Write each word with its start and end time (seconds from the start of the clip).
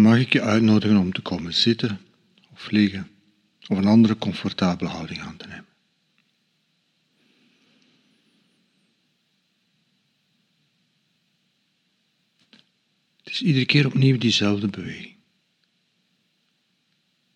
mag 0.00 0.18
ik 0.18 0.32
je 0.32 0.42
uitnodigen 0.42 0.96
om 0.96 1.12
te 1.12 1.22
komen 1.22 1.54
zitten 1.54 2.00
of 2.52 2.70
liggen 2.70 3.10
of 3.66 3.78
een 3.78 3.86
andere 3.86 4.18
comfortabele 4.18 4.90
houding 4.90 5.20
aan 5.20 5.36
te 5.36 5.46
nemen. 5.46 5.66
Het 13.16 13.28
is 13.36 13.42
iedere 13.42 13.66
keer 13.66 13.86
opnieuw 13.86 14.18
diezelfde 14.18 14.68
beweging. 14.68 15.16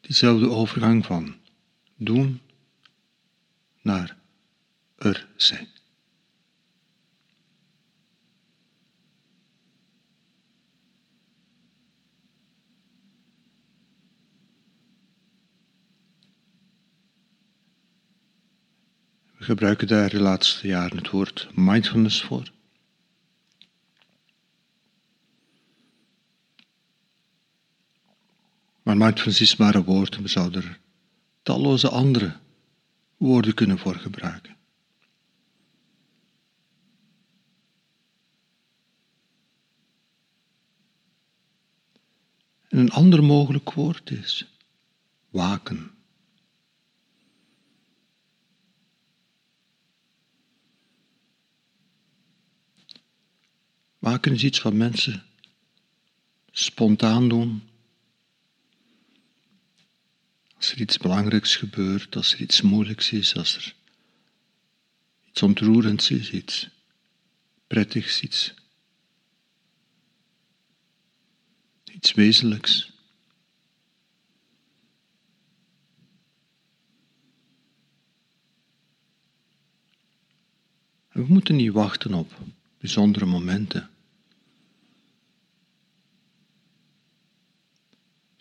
Diezelfde 0.00 0.48
overgang 0.48 1.06
van 1.06 1.36
doen 1.96 2.40
naar 3.82 4.16
er 4.96 5.28
zijn. 5.36 5.68
Gebruiken 19.42 19.86
daar 19.86 20.08
de 20.08 20.20
laatste 20.20 20.66
jaren 20.66 20.96
het 20.96 21.10
woord 21.10 21.48
mindfulness 21.54 22.22
voor. 22.22 22.50
Maar 28.82 28.96
mindfulness 28.96 29.40
is 29.40 29.56
maar 29.56 29.74
een 29.74 29.84
woord 29.84 30.16
we 30.16 30.28
zouden 30.28 30.62
er 30.62 30.78
talloze 31.42 31.88
andere 31.88 32.36
woorden 33.16 33.54
kunnen 33.54 33.78
voor 33.78 33.94
gebruiken. 33.94 34.56
En 42.68 42.78
een 42.78 42.90
ander 42.90 43.24
mogelijk 43.24 43.72
woord 43.72 44.10
is 44.10 44.46
waken. 45.30 46.01
Waken 54.02 54.32
is 54.32 54.44
iets 54.44 54.62
wat 54.62 54.72
mensen 54.72 55.24
spontaan 56.50 57.28
doen. 57.28 57.62
Als 60.56 60.72
er 60.72 60.80
iets 60.80 60.96
belangrijks 60.96 61.56
gebeurt, 61.56 62.16
als 62.16 62.32
er 62.32 62.40
iets 62.40 62.60
moeilijks 62.60 63.12
is, 63.12 63.36
als 63.36 63.56
er 63.56 63.74
iets 65.28 65.42
ontroerends 65.42 66.10
is, 66.10 66.30
iets 66.30 66.68
prettigs, 67.66 68.20
iets, 68.20 68.54
iets 71.92 72.12
wezenlijks. 72.12 72.90
we 81.12 81.24
moeten 81.28 81.56
niet 81.56 81.72
wachten 81.72 82.14
op 82.14 82.38
bijzondere 82.78 83.26
momenten. 83.26 83.91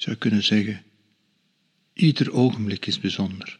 Zou 0.01 0.15
kunnen 0.15 0.43
zeggen, 0.43 0.83
ieder 1.93 2.31
ogenblik 2.31 2.85
is 2.85 2.99
bijzonder. 2.99 3.59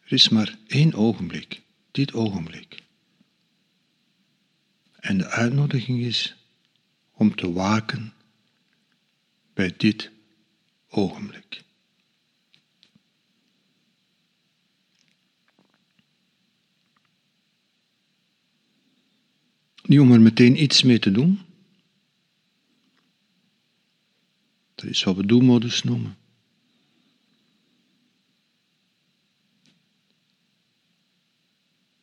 Er 0.00 0.12
is 0.12 0.28
maar 0.28 0.58
één 0.66 0.94
ogenblik, 0.94 1.62
dit 1.90 2.12
ogenblik. 2.12 2.82
En 4.92 5.18
de 5.18 5.26
uitnodiging 5.26 6.00
is 6.00 6.36
om 7.12 7.34
te 7.34 7.52
waken 7.52 8.12
bij 9.54 9.74
dit 9.76 10.10
ogenblik. 10.88 11.62
Niet 19.92 20.00
om 20.00 20.12
er 20.12 20.20
meteen 20.20 20.62
iets 20.62 20.82
mee 20.82 20.98
te 20.98 21.10
doen. 21.10 21.40
Dat 24.74 24.84
is 24.84 25.02
wat 25.02 25.16
we 25.16 25.26
doelmodus 25.26 25.82
noemen. 25.82 26.16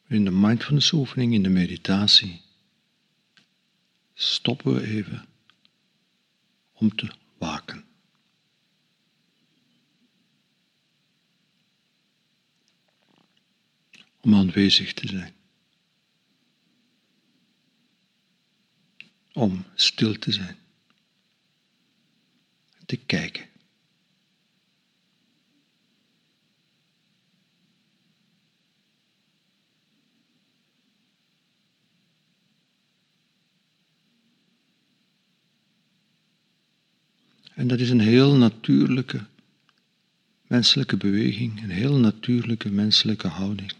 In 0.08 0.26
de 0.26 0.32
mindfulness 0.32 0.92
oefening, 0.92 1.34
in 1.34 1.44
de 1.44 1.50
meditatie, 1.50 2.42
stoppen 4.14 4.74
we 4.74 4.88
even 4.88 5.26
om 6.74 6.96
te 6.96 7.12
waken. 7.38 7.86
Om 14.22 14.36
aanwezig 14.36 14.94
te 14.94 15.08
zijn. 15.08 15.39
Om 19.34 19.66
stil 19.76 20.20
te 20.20 20.32
zijn. 20.32 20.58
Te 22.86 22.98
kijken. 22.98 23.48
En 37.60 37.68
dat 37.68 37.80
is 37.80 37.90
een 37.90 38.00
heel 38.00 38.36
natuurlijke 38.36 39.26
menselijke 40.48 40.98
beweging, 40.98 41.64
een 41.64 41.70
heel 41.70 41.98
natuurlijke 41.98 42.70
menselijke 42.70 43.28
houding. 43.28 43.74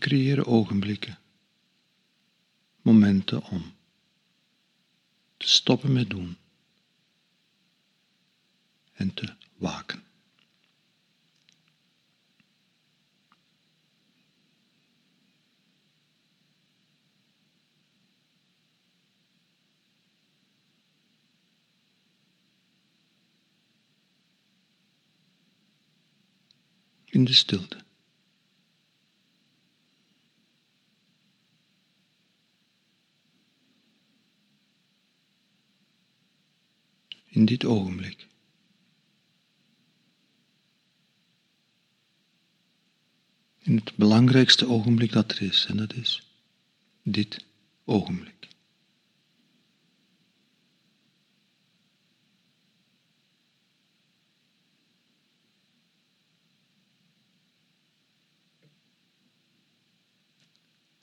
Creëren 0.00 0.46
ogenblikken, 0.46 1.18
momenten 2.82 3.42
om 3.42 3.74
te 5.36 5.48
stoppen 5.48 5.92
met 5.92 6.10
doen 6.10 6.36
en 8.92 9.14
te 9.14 9.34
waken. 9.56 10.02
In 27.04 27.24
de 27.24 27.32
stilte. 27.32 27.89
Dit 37.50 37.64
ogenblik. 37.64 38.26
In 43.58 43.76
het 43.76 43.96
belangrijkste 43.96 44.68
ogenblik 44.68 45.12
dat 45.12 45.30
er 45.30 45.42
is, 45.42 45.66
en 45.68 45.76
dat 45.76 45.94
is 45.94 46.22
dit 47.02 47.44
ogenblik. 47.84 48.48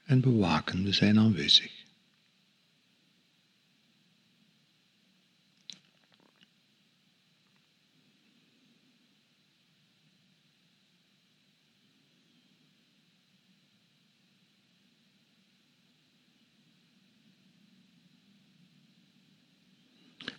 En 0.04 0.22
bewaken, 0.22 0.84
we 0.84 0.92
zijn 0.92 1.20
aanwezig. 1.20 1.77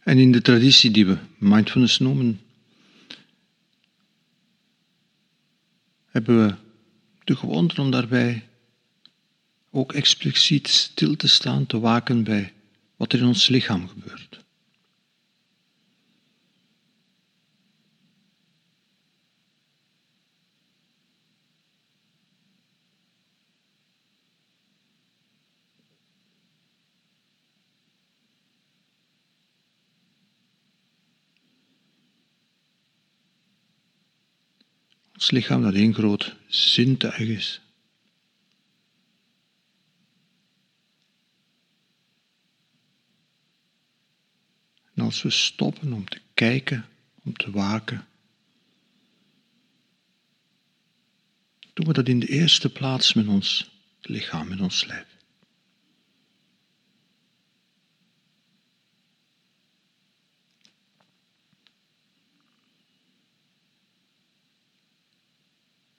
En 0.09 0.19
in 0.19 0.33
de 0.33 0.43
traditie 0.43 0.91
die 0.91 1.07
we 1.07 1.19
mindfulness 1.39 1.99
noemen, 1.99 2.41
hebben 6.07 6.47
we 6.47 6.55
de 7.25 7.37
gewoonte 7.37 7.81
om 7.81 7.91
daarbij 7.91 8.49
ook 9.71 9.93
expliciet 9.93 10.69
stil 10.69 11.17
te 11.17 11.29
staan, 11.29 11.67
te 11.67 11.79
waken 11.81 12.25
bij 12.25 12.53
wat 12.97 13.13
er 13.13 13.19
in 13.19 13.27
ons 13.27 13.49
lichaam 13.49 13.89
gebeurt. 13.89 14.45
Ons 35.19 35.31
lichaam 35.31 35.63
dat 35.63 35.75
één 35.75 35.95
groot 35.95 36.37
zintuig 36.47 37.19
is. 37.19 37.61
En 44.95 45.05
als 45.05 45.23
we 45.23 45.31
stoppen 45.31 45.93
om 45.93 46.09
te 46.09 46.21
kijken, 46.35 46.87
om 47.25 47.33
te 47.33 47.51
waken, 47.51 48.07
doen 51.75 51.87
we 51.87 51.93
dat 51.93 52.09
in 52.09 52.19
de 52.19 52.29
eerste 52.29 52.71
plaats 52.71 53.13
met 53.13 53.27
ons 53.27 53.71
lichaam, 54.01 54.49
met 54.49 54.61
ons 54.61 54.85
lijf. 54.85 55.18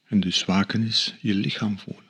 En 0.10 0.20
dus 0.20 0.46
waken 0.46 0.84
is 0.84 1.16
je 1.22 1.34
lichaam 1.34 1.80
voelen. 1.80 2.04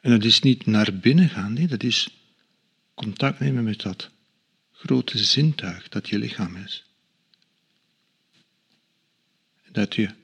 En 0.00 0.10
dat 0.10 0.24
is 0.24 0.40
niet 0.40 0.66
naar 0.66 0.98
binnen 0.98 1.28
gaan, 1.28 1.52
nee, 1.52 1.66
dat 1.66 1.82
is 1.82 2.08
contact 2.94 3.38
nemen 3.40 3.64
met 3.64 3.80
dat 3.80 4.10
grote 4.70 5.18
zintuig 5.18 5.88
dat 5.88 6.08
je 6.08 6.18
lichaam 6.18 6.56
is. 6.56 6.93
Dat 9.74 9.94
je 9.94 10.14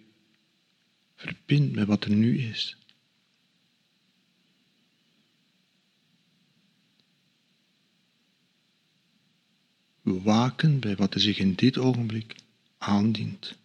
verbindt 1.17 1.75
met 1.75 1.87
wat 1.87 2.05
er 2.05 2.11
nu 2.11 2.39
is. 2.39 2.77
Waken 10.03 10.81
bij 10.81 10.97
wat 10.97 11.15
er 11.15 11.21
zich 11.21 11.39
in 11.39 11.55
dit 11.55 11.79
ogenblik 11.79 12.35
aandient. 12.79 13.59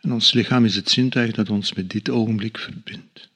En 0.00 0.12
ons 0.12 0.32
lichaam 0.32 0.64
is 0.64 0.76
het 0.76 0.90
zintuig 0.90 1.32
dat 1.32 1.50
ons 1.50 1.72
met 1.72 1.90
dit 1.90 2.08
ogenblik 2.08 2.58
verbindt. 2.58 3.28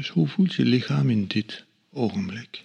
Dus 0.00 0.08
hoe 0.08 0.28
voelt 0.28 0.54
je 0.54 0.64
lichaam 0.64 1.10
in 1.10 1.26
dit 1.26 1.64
ogenblik? 1.90 2.62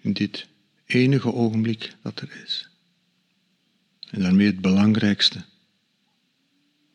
in 0.00 0.12
dit 0.12 0.48
enige 0.84 1.32
ogenblik 1.32 1.96
dat 2.02 2.20
er 2.20 2.42
is. 2.42 2.68
En 4.10 4.20
daarmee 4.20 4.46
het 4.46 4.60
belangrijkste 4.60 5.44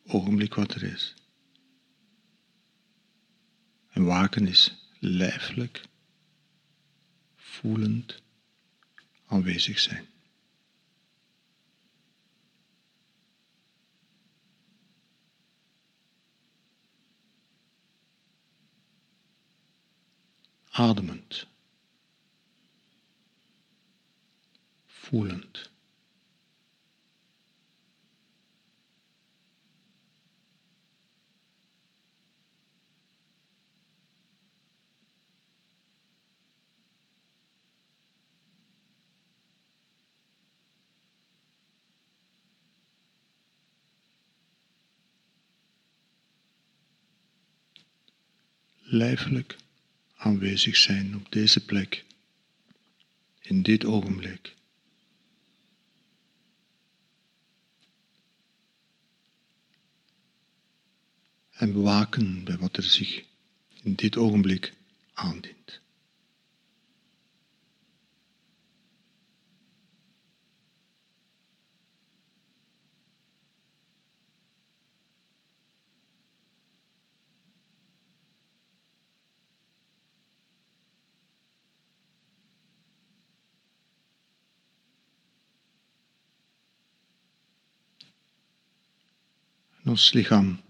ogenblik 0.06 0.54
wat 0.54 0.74
er 0.74 0.82
is. 0.82 1.14
En 3.90 4.04
waken 4.04 4.46
is 4.46 4.74
lijfelijk, 4.98 5.82
voelend 7.36 8.22
aanwezig 9.26 9.78
zijn. 9.78 10.08
Ademend. 20.72 21.46
voelend. 24.86 25.70
lijfelijk 48.90 49.56
aanwezig 50.20 50.76
zijn 50.76 51.16
op 51.16 51.32
deze 51.32 51.64
plek, 51.64 52.04
in 53.40 53.62
dit 53.62 53.84
ogenblik. 53.84 54.58
en 61.60 61.72
bewaken 61.72 62.44
bij 62.44 62.56
wat 62.56 62.76
er 62.76 62.82
zich 62.82 63.24
in 63.82 63.94
dit 63.94 64.16
ogenblik 64.16 64.72
aandient. 65.12 65.80
Ons 89.90 90.12
lichaam 90.12 90.60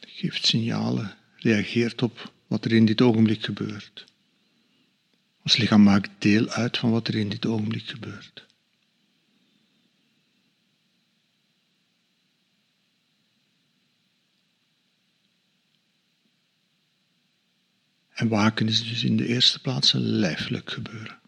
geeft 0.00 0.46
signalen, 0.46 1.16
reageert 1.36 2.02
op 2.02 2.32
wat 2.46 2.64
er 2.64 2.72
in 2.72 2.86
dit 2.86 3.00
ogenblik 3.00 3.44
gebeurt. 3.44 4.04
Ons 5.42 5.56
lichaam 5.56 5.82
maakt 5.82 6.10
deel 6.18 6.48
uit 6.48 6.78
van 6.78 6.90
wat 6.90 7.08
er 7.08 7.14
in 7.14 7.28
dit 7.28 7.46
ogenblik 7.46 7.86
gebeurt. 7.86 8.46
En 18.12 18.28
waken 18.28 18.68
is 18.68 18.88
dus 18.88 19.04
in 19.04 19.16
de 19.16 19.26
eerste 19.26 19.60
plaats 19.60 19.92
een 19.92 20.00
lijfelijk 20.00 20.70
gebeuren. 20.70 21.21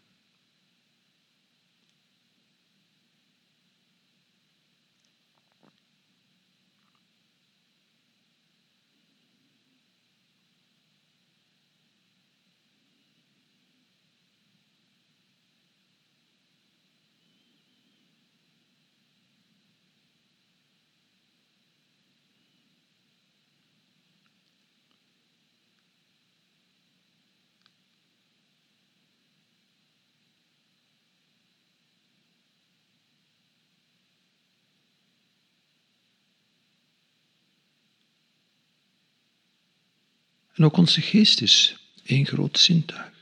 En 40.55 40.63
ook 40.63 40.77
onze 40.77 41.01
geest 41.01 41.41
is 41.41 41.77
één 42.03 42.25
groot 42.25 42.59
zintuig. 42.59 43.13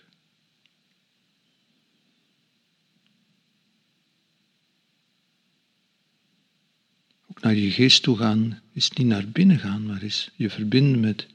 Ook 7.28 7.42
naar 7.42 7.56
je 7.56 7.72
geest 7.72 8.04
toe 8.04 8.18
gaan 8.18 8.62
is 8.72 8.92
niet 8.92 9.08
naar 9.08 9.28
binnen 9.28 9.60
gaan, 9.60 9.86
maar 9.86 10.04
is 10.04 10.32
je 10.36 10.50
verbinden 10.50 11.00
met 11.00 11.28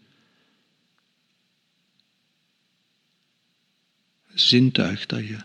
zintuig 4.34 5.06
dat 5.06 5.26
je 5.26 5.44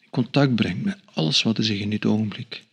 in 0.00 0.10
contact 0.10 0.54
brengt 0.54 0.84
met 0.84 1.00
alles 1.04 1.42
wat 1.42 1.58
er 1.58 1.64
zich 1.64 1.80
in 1.80 1.90
dit 1.90 2.06
ogenblik 2.06 2.64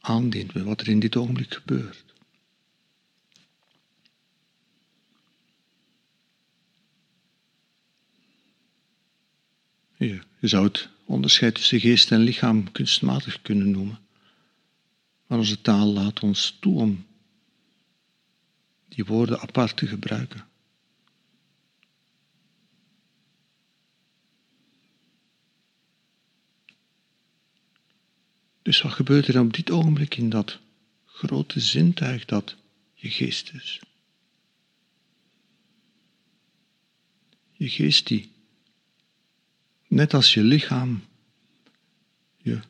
aandient 0.00 0.54
met 0.54 0.64
wat 0.64 0.80
er 0.80 0.88
in 0.88 1.00
dit 1.00 1.16
ogenblik 1.16 1.54
gebeurt. 1.54 2.15
Je, 9.96 10.20
zou 10.40 10.64
het 10.64 10.88
onderscheid 11.04 11.54
tussen 11.54 11.80
geest 11.80 12.12
en 12.12 12.20
lichaam 12.20 12.72
kunstmatig 12.72 13.42
kunnen 13.42 13.70
noemen. 13.70 13.98
Maar 15.26 15.38
onze 15.38 15.60
taal 15.60 15.86
laat 15.86 16.20
ons 16.20 16.56
toe 16.60 16.78
om 16.78 17.06
die 18.88 19.04
woorden 19.04 19.40
apart 19.40 19.76
te 19.76 19.86
gebruiken. 19.86 20.46
Dus 28.62 28.82
wat 28.82 28.92
gebeurt 28.92 29.28
er 29.28 29.40
op 29.40 29.54
dit 29.54 29.70
ogenblik 29.70 30.16
in 30.16 30.28
dat 30.30 30.58
grote 31.04 31.60
zintuig 31.60 32.24
dat 32.24 32.56
je 32.94 33.10
geest 33.10 33.52
is? 33.52 33.80
Je 37.52 37.68
geest 37.68 38.06
die, 38.06 38.35
net 39.96 40.14
als 40.14 40.34
je 40.34 40.42
lichaam, 40.42 41.04
je 42.36 42.60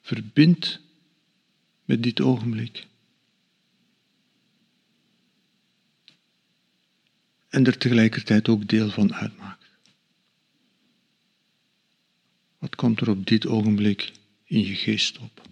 verbindt 0.00 0.80
met 1.84 2.02
dit 2.02 2.20
ogenblik. 2.20 2.86
En 7.48 7.66
er 7.66 7.78
tegelijkertijd 7.78 8.48
ook 8.48 8.68
deel 8.68 8.90
van 8.90 9.14
uitmaakt. 9.14 9.70
Wat 12.58 12.74
komt 12.74 13.00
er 13.00 13.10
op 13.10 13.26
dit 13.26 13.46
ogenblik 13.46 14.12
in 14.44 14.60
je 14.60 14.74
geest 14.74 15.18
op. 15.18 15.48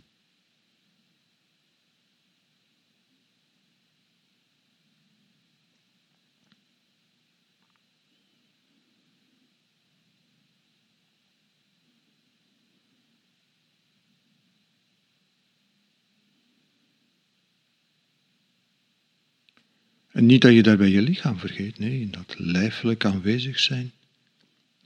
niet 20.28 20.42
dat 20.42 20.52
je 20.52 20.62
daarbij 20.62 20.88
je 20.88 21.02
lichaam 21.02 21.38
vergeet, 21.38 21.78
nee, 21.78 22.00
in 22.00 22.11
dat 22.11 22.35
lijfelijk 22.38 23.04
aanwezig 23.04 23.58
zijn, 23.58 23.92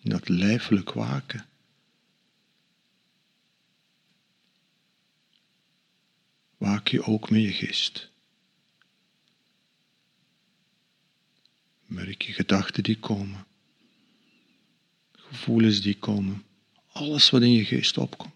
in 0.03 0.11
dat 0.11 0.29
lijfelijk 0.29 0.93
waken. 0.93 1.47
waak 6.63 6.89
je 6.89 7.03
ook 7.03 7.31
met 7.31 7.43
je 7.43 7.53
geest. 7.53 8.11
Merk 11.87 12.23
je 12.23 12.33
gedachten 12.33 12.83
die 12.83 12.99
komen, 12.99 13.47
gevoelens 15.13 15.81
die 15.81 15.99
komen, 15.99 16.45
alles 16.93 17.31
wat 17.31 17.43
in 17.43 17.53
je 17.53 17.65
geest 17.65 17.99
opkomt. 17.99 18.35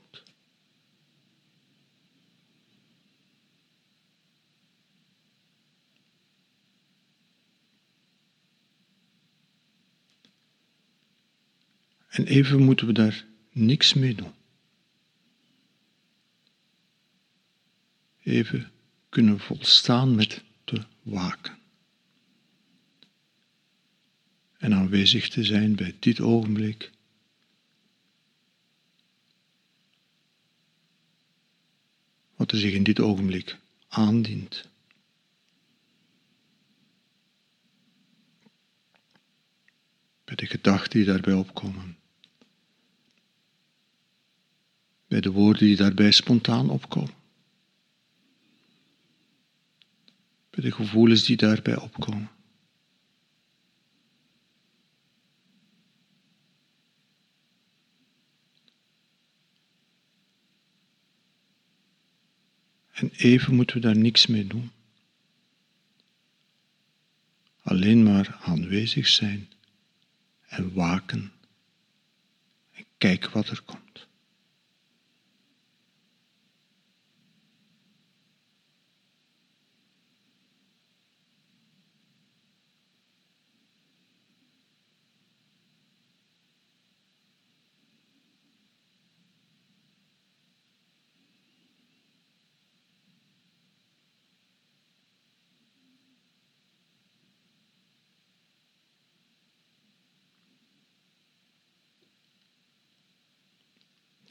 En 12.16 12.26
even 12.26 12.62
moeten 12.62 12.86
we 12.86 12.92
daar 12.92 13.24
niks 13.52 13.94
mee 13.94 14.14
doen. 14.14 14.32
even 18.26 18.70
kunnen 19.08 19.40
volstaan 19.40 20.14
met 20.14 20.42
te 20.64 20.84
waken. 21.02 21.58
En 24.58 24.74
aanwezig 24.74 25.28
te 25.28 25.44
zijn 25.44 25.76
bij 25.76 25.96
dit 25.98 26.20
ogenblik. 26.20 26.90
Wat 32.36 32.52
er 32.52 32.58
zich 32.58 32.72
in 32.72 32.82
dit 32.82 33.00
ogenblik 33.00 33.58
aandient. 33.88 34.68
Bij 40.24 40.36
de 40.36 40.46
gedachten 40.46 40.90
die 40.90 41.04
daarbij 41.04 41.34
opkomen. 41.34 41.96
Bij 45.16 45.24
de 45.24 45.32
woorden 45.32 45.66
die 45.66 45.76
daarbij 45.76 46.10
spontaan 46.10 46.70
opkomen. 46.70 47.14
bij 50.50 50.64
de 50.64 50.72
gevoelens 50.72 51.24
die 51.24 51.36
daarbij 51.36 51.76
opkomen. 51.76 52.30
En 62.92 63.10
even 63.10 63.54
moeten 63.54 63.76
we 63.76 63.82
daar 63.82 63.96
niks 63.96 64.26
mee 64.26 64.46
doen. 64.46 64.70
Alleen 67.62 68.02
maar 68.02 68.38
aanwezig 68.40 69.08
zijn 69.08 69.48
en 70.46 70.74
waken 70.74 71.32
en 72.72 72.84
kijken 72.98 73.32
wat 73.32 73.48
er 73.48 73.62
komt. 73.62 74.05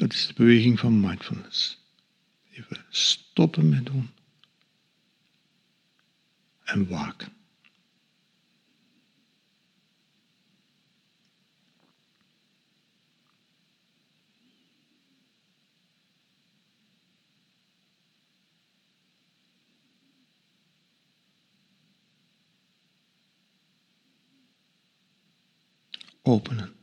Dat 0.06 0.14
is 0.14 0.28
de 0.28 0.34
beweging 0.34 0.80
van 0.80 1.00
mindfulness. 1.00 1.78
Even 2.52 2.86
stoppen 2.90 3.70
met 3.70 3.86
doen. 3.86 4.10
En 6.64 6.88
waken. 6.88 7.34
openen, 26.22 26.76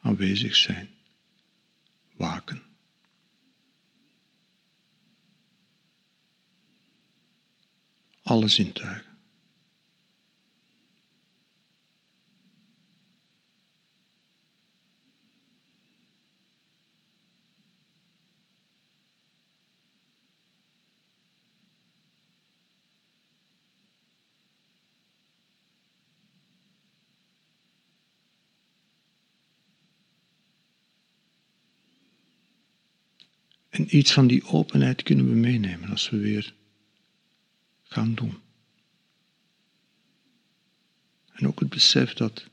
aanwezig 0.00 0.56
zijn 0.56 0.97
waken. 2.18 2.62
Alle 8.22 8.48
zintuigen. 8.48 9.07
En 33.78 33.96
iets 33.96 34.12
van 34.12 34.26
die 34.26 34.44
openheid 34.44 35.02
kunnen 35.02 35.28
we 35.28 35.34
meenemen 35.34 35.90
als 35.90 36.10
we 36.10 36.18
weer 36.18 36.54
gaan 37.82 38.14
doen. 38.14 38.38
En 41.32 41.46
ook 41.46 41.60
het 41.60 41.68
besef 41.68 42.12
dat 42.12 42.46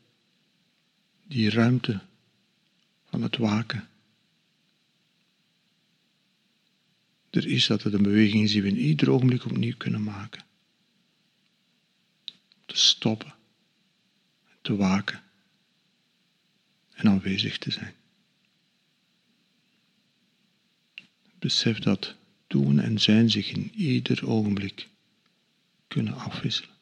die 1.27 1.49
ruimte 1.49 2.01
van 3.05 3.21
het 3.21 3.37
waken 3.37 3.87
er 7.29 7.47
is, 7.47 7.67
dat 7.67 7.83
het 7.83 7.93
een 7.93 8.03
beweging 8.03 8.43
is 8.43 8.51
die 8.51 8.61
we 8.61 8.67
in 8.67 8.77
ieder 8.77 9.11
ogenblik 9.11 9.45
opnieuw 9.45 9.77
kunnen 9.77 10.03
maken. 10.03 10.45
Te 12.65 12.77
stoppen, 12.77 13.35
te 14.61 14.75
waken 14.75 15.23
en 16.93 17.07
aanwezig 17.07 17.57
te 17.57 17.71
zijn. 17.71 17.95
Besef 21.45 21.79
dat 21.79 22.15
doen 22.47 22.79
en 22.79 22.99
zijn 22.99 23.29
zich 23.29 23.51
in 23.51 23.71
ieder 23.75 24.27
ogenblik 24.29 24.87
kunnen 25.87 26.13
afwisselen. 26.13 26.74